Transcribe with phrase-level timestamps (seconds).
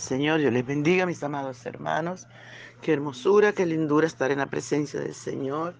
[0.00, 0.40] Señor.
[0.40, 2.26] Dios les bendiga, mis amados hermanos.
[2.82, 5.74] Qué hermosura, qué lindura estar en la presencia del Señor.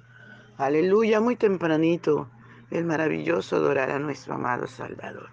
[0.59, 2.31] Aleluya, muy tempranito.
[2.71, 5.31] El maravilloso adorar a nuestro amado Salvador.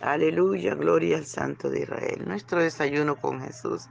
[0.00, 2.24] Aleluya, gloria al Santo de Israel.
[2.26, 3.88] Nuestro desayuno con Jesús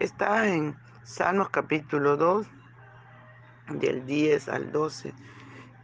[0.00, 2.46] está en Salmos capítulo 2,
[3.80, 5.14] del 10 al 12.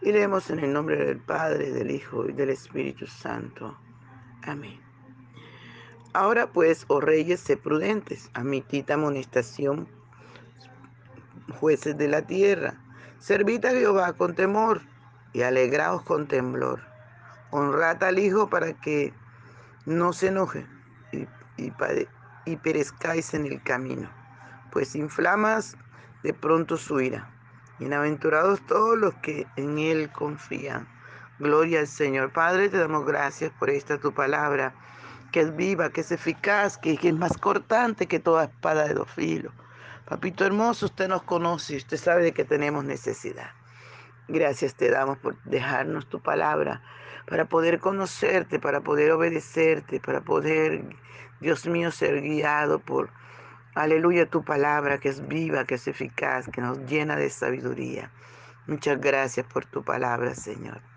[0.03, 3.79] Y leemos en el nombre del Padre, del Hijo y del Espíritu Santo.
[4.43, 4.92] Amén.
[6.15, 9.89] Ahora pues, oh reyes, sé prudentes, admitid amonestación,
[11.59, 12.75] jueces de la tierra,
[13.19, 14.83] servid a Jehová con temor
[15.33, 16.83] y alegraos con temblor.
[17.51, 19.15] Honrad al Hijo para que
[19.87, 20.67] no se enoje
[21.13, 21.27] y,
[22.45, 24.11] y perezcáis en el camino,
[24.71, 25.79] pues inflamas
[26.23, 27.31] de pronto su ira.
[27.79, 30.87] Bienaventurados todos los que en Él confían.
[31.39, 32.33] Gloria al Señor.
[32.33, 34.75] Padre, te damos gracias por esta tu palabra
[35.33, 39.11] que es viva, que es eficaz, que, es más cortante que toda espada de dos
[39.11, 39.53] filos.
[40.07, 43.51] Papito hermoso, usted nos conoce, usted sabe de que tenemos necesidad.
[44.29, 46.83] Gracias te damos por dejarnos tu palabra,
[47.27, 50.85] para poder conocerte, para poder obedecerte, para poder,
[51.41, 53.11] Dios mío, ser guiado por,
[53.75, 58.11] aleluya, tu palabra que es viva, que es eficaz, que nos llena de sabiduría.
[58.67, 60.92] Muchas gracias por tu palabra, Señor.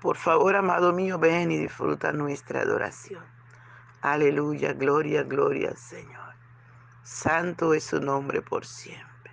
[0.00, 3.24] Por favor, amado mío, ven y disfruta nuestra adoración.
[4.02, 6.34] Aleluya, gloria, gloria al Señor.
[7.02, 9.32] Santo es su nombre por siempre.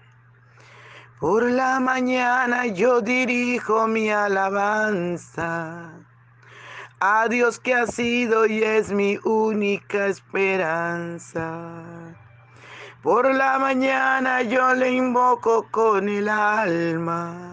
[1.20, 5.92] Por la mañana yo dirijo mi alabanza
[7.00, 11.72] a Dios que ha sido y es mi única esperanza.
[13.02, 17.53] Por la mañana yo le invoco con el alma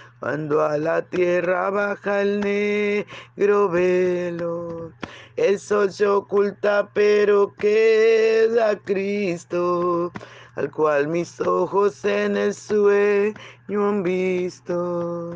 [0.21, 4.91] cuando a la tierra baja el negro velo,
[5.35, 10.11] el sol se oculta, pero queda Cristo,
[10.53, 13.33] al cual mis ojos en el sueño
[13.67, 15.35] han visto.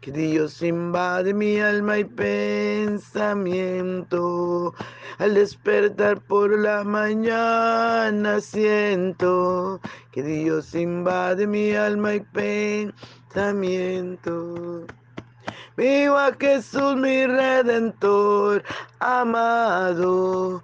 [0.01, 4.73] que Dios invade mi alma y pensamiento.
[5.19, 9.79] Al despertar por la mañana siento
[10.11, 12.21] que Dios invade mi alma y
[13.31, 14.87] pensamiento.
[15.77, 18.63] Vivo a Jesús mi redentor,
[18.99, 20.63] amado,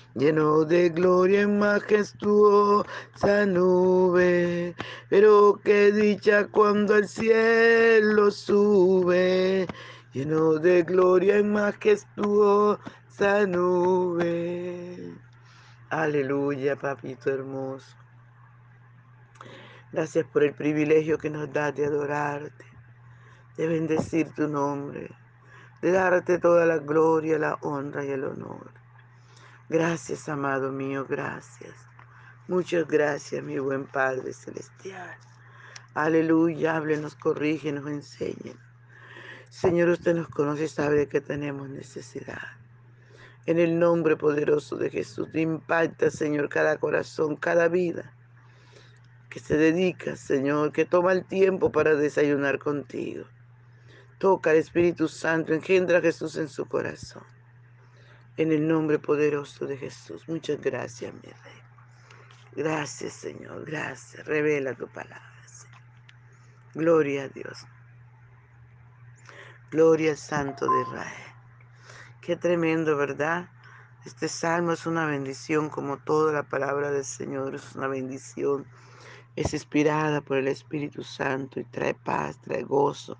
[0.15, 4.75] lleno de gloria en majestuosa nube.
[5.09, 9.67] Pero qué dicha cuando al cielo sube,
[10.13, 12.79] lleno de gloria en majestuosa
[13.47, 15.13] nube.
[15.89, 17.95] Aleluya, papito hermoso.
[19.91, 22.63] Gracias por el privilegio que nos da de adorarte,
[23.57, 25.11] de bendecir tu nombre,
[25.81, 28.80] de darte toda la gloria, la honra y el honor.
[29.71, 31.73] Gracias, amado mío, gracias.
[32.49, 35.15] Muchas gracias, mi buen Padre Celestial.
[35.93, 38.61] Aleluya, háblenos, corrígenos, enséñenos.
[39.49, 42.41] Señor, usted nos conoce y sabe que tenemos necesidad.
[43.45, 48.13] En el nombre poderoso de Jesús, impacta, Señor, cada corazón, cada vida
[49.29, 53.23] que se dedica, Señor, que toma el tiempo para desayunar contigo.
[54.17, 57.23] Toca al Espíritu Santo, engendra a Jesús en su corazón.
[58.41, 60.27] En el nombre poderoso de Jesús.
[60.27, 61.61] Muchas gracias, mi Rey.
[62.55, 63.65] Gracias, Señor.
[63.65, 64.25] Gracias.
[64.25, 65.81] Revela tu palabra, Señor.
[66.73, 67.67] Gloria a Dios.
[69.69, 71.33] Gloria al Santo de Israel.
[72.19, 73.47] Qué tremendo, ¿verdad?
[74.07, 78.65] Este salmo es una bendición, como toda la palabra del Señor es una bendición
[79.35, 83.17] es inspirada por el Espíritu Santo y trae paz, trae gozo.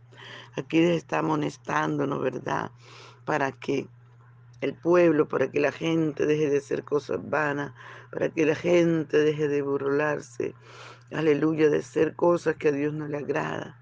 [0.58, 2.72] Aquí está amonestándonos, ¿verdad?
[3.24, 3.88] Para que
[4.62, 7.74] el pueblo, para que la gente deje de hacer cosas vanas,
[8.12, 10.56] para que la gente deje de burlarse,
[11.12, 13.78] aleluya, de hacer cosas que a Dios no le agrada.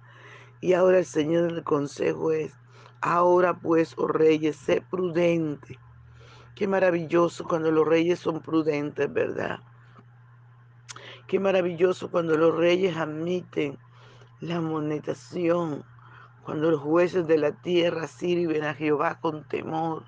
[0.62, 2.54] Y ahora el Señor el consejo es,
[3.02, 5.78] ahora pues, oh reyes, sé prudente.
[6.56, 9.60] Qué maravilloso cuando los reyes son prudentes, ¿verdad?
[11.28, 13.78] Qué maravilloso cuando los reyes admiten
[14.42, 15.84] la monetación,
[16.44, 20.06] cuando los jueces de la tierra sirven a Jehová con temor.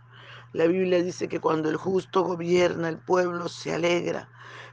[0.53, 4.29] La Biblia dice que cuando el justo gobierna, el pueblo se alegra.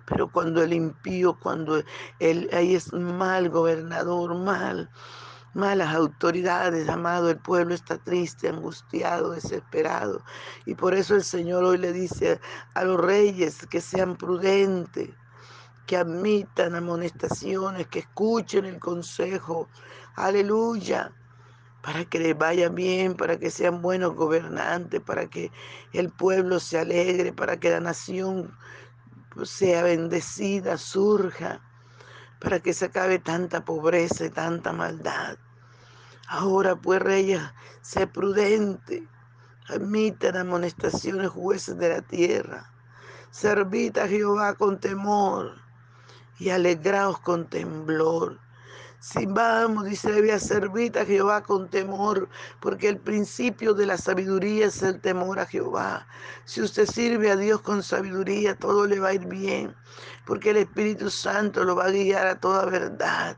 [0.06, 1.82] Pero cuando el impío, cuando
[2.18, 4.90] el, ahí es mal gobernador, mal,
[5.54, 10.22] malas autoridades, amado, el pueblo está triste, angustiado, desesperado.
[10.66, 12.40] Y por eso el Señor hoy le dice
[12.74, 15.10] a los reyes que sean prudentes
[15.88, 19.68] que admitan amonestaciones, que escuchen el consejo.
[20.16, 21.10] Aleluya.
[21.82, 25.50] Para que les vaya bien, para que sean buenos gobernantes, para que
[25.92, 28.52] el pueblo se alegre, para que la nación
[29.44, 31.60] sea bendecida, surja,
[32.40, 35.38] para que se acabe tanta pobreza y tanta maldad.
[36.28, 37.40] Ahora pues, reyes,
[37.80, 39.08] sé prudente,
[39.68, 42.72] admitan amonestaciones jueces de la tierra,
[43.30, 45.54] servid a Jehová con temor
[46.38, 48.40] y alegraos con temblor.
[49.00, 52.28] Si vamos, dice, debe servir a Jehová con temor,
[52.60, 56.06] porque el principio de la sabiduría es el temor a Jehová.
[56.44, 59.76] Si usted sirve a Dios con sabiduría, todo le va a ir bien,
[60.26, 63.36] porque el Espíritu Santo lo va a guiar a toda verdad.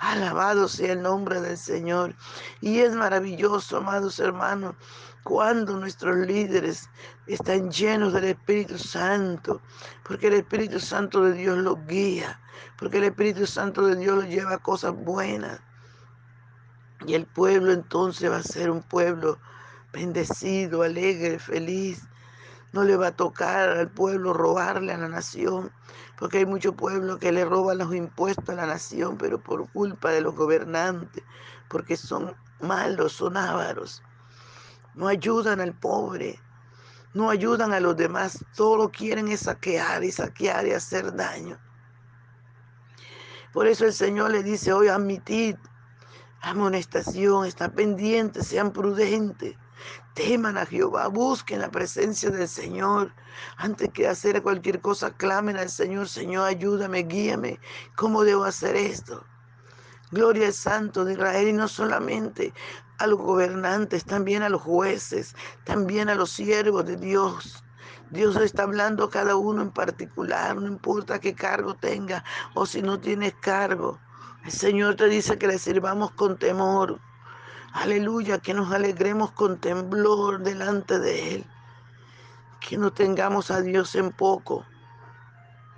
[0.00, 2.14] Alabado sea el nombre del Señor.
[2.60, 4.74] Y es maravilloso, amados hermanos,
[5.22, 6.88] cuando nuestros líderes
[7.26, 9.60] están llenos del Espíritu Santo,
[10.02, 12.40] porque el Espíritu Santo de Dios los guía,
[12.78, 15.60] porque el Espíritu Santo de Dios los lleva a cosas buenas.
[17.06, 19.38] Y el pueblo entonces va a ser un pueblo
[19.92, 22.02] bendecido, alegre, feliz.
[22.72, 25.72] No le va a tocar al pueblo robarle a la nación,
[26.18, 30.10] porque hay muchos pueblos que le roban los impuestos a la nación, pero por culpa
[30.10, 31.24] de los gobernantes,
[31.68, 34.02] porque son malos, son ávaros
[34.94, 36.38] no ayudan al pobre,
[37.14, 41.58] no ayudan a los demás, solo quieren es saquear y saquear y hacer daño.
[43.52, 45.56] Por eso el Señor le dice hoy, admitid
[46.42, 49.56] amonestación, están pendientes, sean prudentes,
[50.14, 53.12] teman a Jehová, busquen la presencia del Señor.
[53.56, 57.58] Antes que hacer cualquier cosa, clamen al Señor, Señor, ayúdame, guíame,
[57.96, 59.26] ¿cómo debo hacer esto?
[60.12, 62.52] Gloria al Santo de Israel y no solamente
[62.98, 67.62] a los gobernantes, también a los jueces, también a los siervos de Dios.
[68.10, 72.24] Dios está hablando a cada uno en particular, no importa qué cargo tenga
[72.54, 74.00] o si no tienes cargo.
[74.44, 76.98] El Señor te dice que le sirvamos con temor.
[77.72, 81.46] Aleluya, que nos alegremos con temblor delante de Él.
[82.58, 84.66] Que no tengamos a Dios en poco,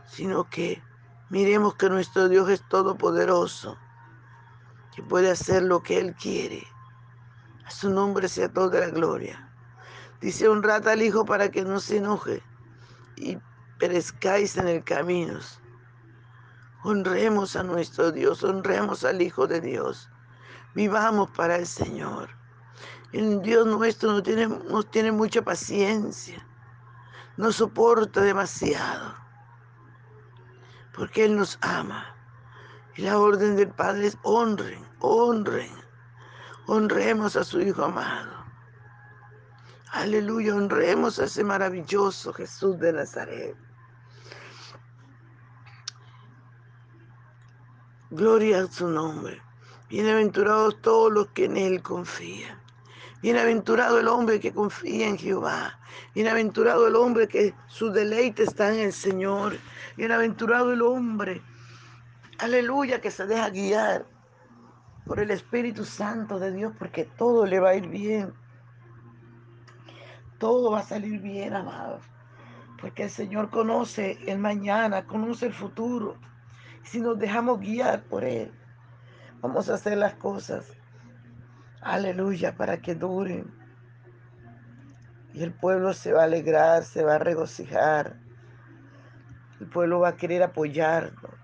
[0.07, 0.83] sino que
[1.29, 3.77] miremos que nuestro Dios es todopoderoso
[4.95, 6.67] que puede hacer lo que Él quiere.
[7.65, 9.49] A su nombre sea toda la gloria.
[10.21, 12.43] Dice, honrad al Hijo para que no se enoje
[13.17, 13.39] y
[13.79, 15.39] perezcáis en el camino.
[16.85, 20.09] Honremos a nuestro Dios, honremos al Hijo de Dios.
[20.75, 22.29] Vivamos para el Señor.
[23.13, 26.47] El Dios nuestro no tiene, nos tiene mucha paciencia,
[27.37, 29.15] nos soporta demasiado,
[30.95, 32.17] porque Él nos ama.
[32.95, 35.73] Y la orden del Padre es honren, honren,
[36.67, 38.45] honremos a su Hijo amado.
[39.93, 43.57] Aleluya, honremos a ese maravilloso Jesús de Nazaret.
[48.11, 49.41] Gloria a su nombre.
[49.89, 52.61] Bienaventurados todos los que en Él confían.
[53.23, 55.79] Bienaventurado el hombre que confía en Jehová.
[56.15, 59.57] Bienaventurado el hombre que su deleite está en el Señor.
[59.97, 61.41] Bienaventurado el hombre
[62.39, 64.07] aleluya, que se deja guiar
[65.07, 68.33] por el Espíritu Santo de Dios, porque todo le va a ir bien.
[70.39, 72.03] Todo va a salir bien, amados.
[72.81, 76.17] Porque el Señor conoce el mañana, conoce el futuro.
[76.83, 78.53] Si nos dejamos guiar por Él,
[79.41, 80.73] vamos a hacer las cosas.
[81.81, 83.53] Aleluya, para que duren.
[85.33, 88.17] Y el pueblo se va a alegrar, se va a regocijar.
[89.61, 91.42] El pueblo va a querer apoyarnos.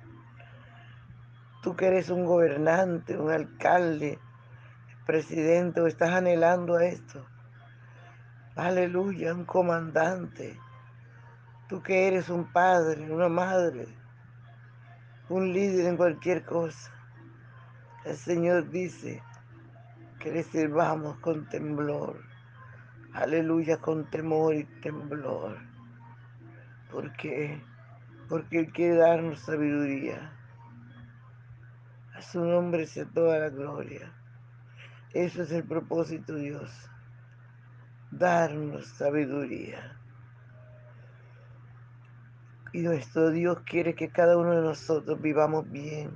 [1.62, 4.18] Tú que eres un gobernante, un alcalde,
[5.06, 7.26] presidente, o estás anhelando a esto.
[8.54, 10.56] Aleluya, un comandante.
[11.68, 13.88] Tú que eres un padre, una madre,
[15.28, 16.92] un líder en cualquier cosa.
[18.04, 19.22] El Señor dice
[20.20, 22.22] que le sirvamos con temblor.
[23.12, 25.58] Aleluya, con temor y temblor.
[26.90, 27.60] ¿Por qué?
[28.28, 30.37] Porque Él quiere darnos sabiduría.
[32.20, 34.12] Su nombre sea toda la gloria.
[35.14, 36.70] Eso es el propósito, Dios.
[38.10, 39.96] Darnos sabiduría.
[42.72, 46.10] Y nuestro Dios quiere que cada uno de nosotros vivamos bien.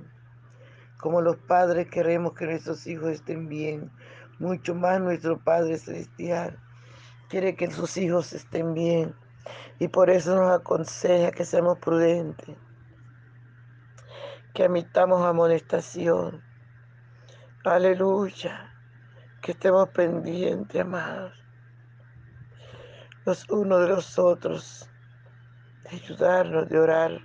[0.99, 3.89] Como los padres queremos que nuestros hijos estén bien.
[4.39, 6.59] Mucho más nuestro Padre Celestial
[7.29, 9.15] quiere que sus hijos estén bien.
[9.79, 12.55] Y por eso nos aconseja que seamos prudentes.
[14.53, 16.43] Que amitamos amonestación.
[17.65, 18.73] Aleluya.
[19.41, 21.33] Que estemos pendientes, amados.
[23.25, 24.89] Los unos de los otros
[25.83, 27.19] de ayudarnos, de orar,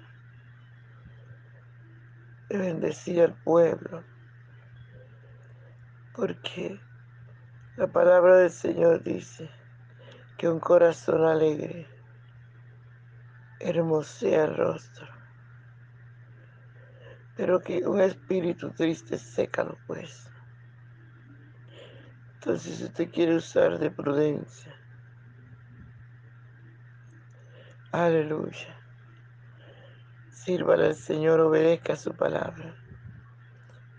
[2.49, 4.03] de bendecir al pueblo.
[6.15, 6.81] Porque
[7.77, 9.49] la palabra del Señor dice
[10.37, 11.87] que un corazón alegre
[13.61, 15.07] hermosea el rostro,
[17.39, 20.29] pero que un espíritu triste seca los huesos.
[22.35, 24.75] Entonces, si usted quiere usar de prudencia,
[27.93, 28.77] Aleluya.
[30.31, 32.75] Sírvale al Señor, obedezca su palabra.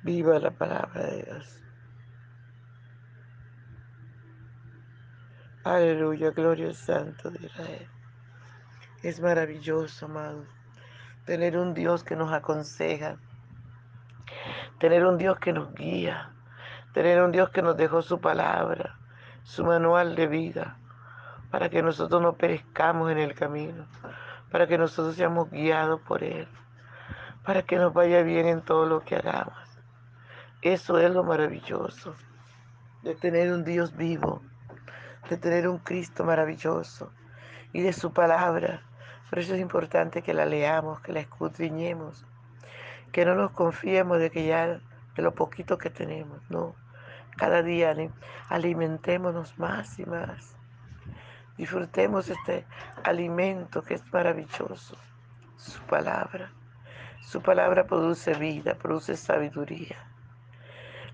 [0.03, 1.63] Viva la palabra de Dios.
[5.63, 7.89] Aleluya, gloria al Santo de Israel.
[9.01, 10.46] Es maravilloso, amado,
[11.25, 13.17] tener un Dios que nos aconseja,
[14.79, 16.31] tener un Dios que nos guía,
[16.93, 18.98] tener un Dios que nos dejó su palabra,
[19.43, 20.79] su manual de vida
[21.51, 23.86] para que nosotros no perezcamos en el camino,
[24.51, 26.48] para que nosotros seamos guiados por Él,
[27.43, 29.57] para que nos vaya bien en todo lo que hagamos.
[30.62, 32.13] Eso es lo maravilloso
[33.03, 34.41] de tener un Dios vivo,
[35.29, 37.12] de tener un Cristo maravilloso
[37.74, 38.83] y de su palabra.
[39.29, 42.25] Por eso es importante que la leamos, que la escudriñemos,
[43.12, 46.75] que no nos confiemos de que ya de lo poquito que tenemos, no.
[47.38, 47.96] Cada día
[48.50, 50.60] alimentémonos más y más
[51.60, 52.66] Disfrutemos este
[53.04, 54.96] alimento que es maravilloso,
[55.58, 56.54] su palabra.
[57.20, 59.98] Su palabra produce vida, produce sabiduría.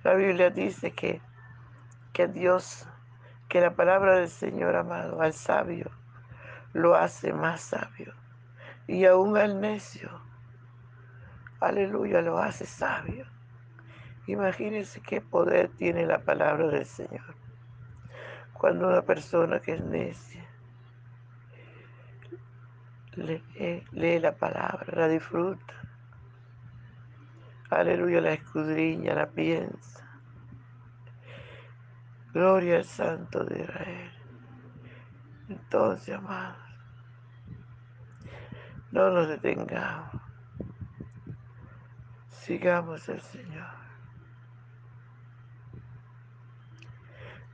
[0.03, 1.19] La Biblia dice que,
[2.13, 2.87] que Dios,
[3.49, 5.89] que la palabra del Señor amado al sabio
[6.73, 8.13] lo hace más sabio.
[8.85, 10.11] Y aún al necio,
[11.67, 13.25] aleluya, lo hace sabio.
[14.27, 17.35] Imagínense qué poder tiene la palabra del Señor.
[18.53, 20.45] Cuando una persona que es necia
[23.15, 25.73] lee, la palabra, la disfruta.
[27.69, 30.05] Aleluya, la escudriña, la piensa.
[32.33, 34.11] Gloria al Santo de Israel.
[35.49, 36.57] Entonces, amados,
[38.91, 40.24] no nos detengamos.
[42.45, 43.73] Sigamos al Señor.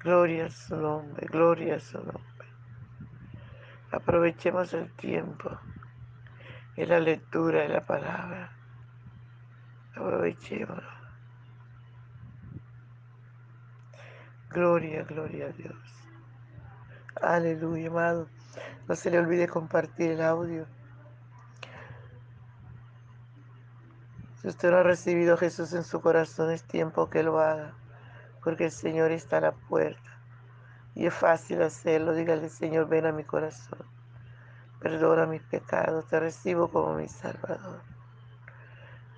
[0.04, 2.48] Gloria a su nombre, gloria a su nombre.
[3.90, 5.58] Aprovechemos el tiempo
[6.76, 8.52] en la lectura de la palabra.
[9.96, 10.84] Aprovechemos.
[14.50, 16.10] Gloria, gloria a Dios.
[17.22, 18.28] Aleluya, amado.
[18.90, 20.68] No se le olvide compartir el audio.
[24.42, 27.76] Si usted no ha recibido a Jesús en su corazón, es tiempo que lo haga
[28.44, 30.20] porque el Señor está a la puerta.
[30.96, 32.14] Y es fácil hacerlo.
[32.14, 33.86] Dígale, Señor, ven a mi corazón.
[34.80, 36.08] Perdona mis pecados.
[36.08, 37.82] Te recibo como mi Salvador.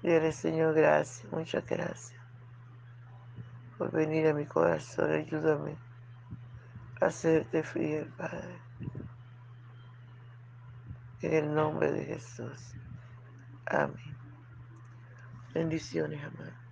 [0.02, 2.22] Dígale, Señor, gracias, muchas gracias
[3.78, 5.12] por venir a mi corazón.
[5.12, 5.78] Ayúdame
[7.00, 8.60] a hacerte fiel, Padre.
[11.22, 12.74] En el nombre de Jesús.
[13.66, 14.13] Amén.
[15.54, 16.63] Bendiciones, amado.